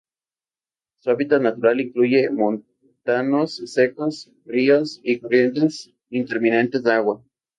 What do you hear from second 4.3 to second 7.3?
ríos, y corrientes intermitentes de agua.